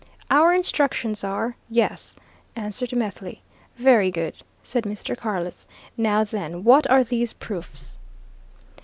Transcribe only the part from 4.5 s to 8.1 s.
said Mr. Carless. "Now, then what are these proofs?"